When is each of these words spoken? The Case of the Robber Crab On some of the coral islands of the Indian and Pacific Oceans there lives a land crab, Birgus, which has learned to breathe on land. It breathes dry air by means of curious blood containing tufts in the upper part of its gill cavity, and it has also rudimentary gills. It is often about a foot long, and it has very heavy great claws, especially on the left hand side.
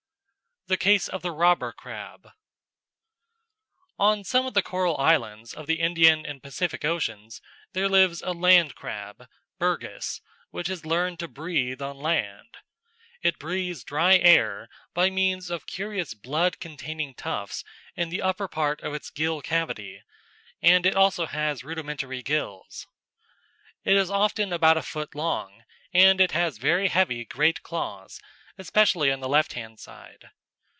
The 0.67 0.77
Case 0.77 1.09
of 1.09 1.21
the 1.21 1.31
Robber 1.31 1.73
Crab 1.73 2.29
On 3.99 4.23
some 4.23 4.45
of 4.45 4.53
the 4.53 4.61
coral 4.61 4.95
islands 4.97 5.53
of 5.53 5.67
the 5.67 5.81
Indian 5.81 6.25
and 6.25 6.41
Pacific 6.41 6.85
Oceans 6.85 7.41
there 7.73 7.89
lives 7.89 8.21
a 8.21 8.31
land 8.31 8.73
crab, 8.75 9.27
Birgus, 9.59 10.21
which 10.49 10.67
has 10.67 10.85
learned 10.85 11.19
to 11.19 11.27
breathe 11.27 11.81
on 11.81 11.97
land. 11.97 12.55
It 13.21 13.37
breathes 13.39 13.83
dry 13.83 14.15
air 14.19 14.69
by 14.93 15.09
means 15.09 15.49
of 15.49 15.65
curious 15.67 16.13
blood 16.13 16.59
containing 16.61 17.15
tufts 17.15 17.65
in 17.97 18.07
the 18.07 18.21
upper 18.21 18.47
part 18.47 18.79
of 18.79 18.93
its 18.93 19.09
gill 19.09 19.41
cavity, 19.41 20.01
and 20.61 20.85
it 20.85 20.93
has 20.95 21.19
also 21.19 21.27
rudimentary 21.67 22.23
gills. 22.23 22.87
It 23.83 23.97
is 23.97 24.09
often 24.09 24.53
about 24.53 24.77
a 24.77 24.83
foot 24.83 25.15
long, 25.15 25.65
and 25.93 26.21
it 26.21 26.31
has 26.31 26.59
very 26.59 26.87
heavy 26.87 27.25
great 27.25 27.61
claws, 27.61 28.21
especially 28.57 29.11
on 29.11 29.19
the 29.19 29.27
left 29.27 29.51
hand 29.53 29.77
side. 29.77 30.29